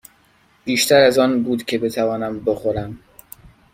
بیشتر 0.65 0.99
از 1.01 1.19
آن 1.19 1.43
بود 1.43 1.63
که 1.63 1.77
بتوانم 1.77 2.39
بخورم. 2.39 2.99